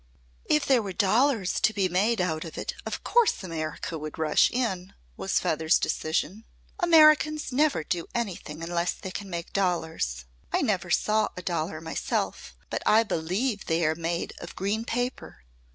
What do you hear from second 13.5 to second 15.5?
they are made of green paper.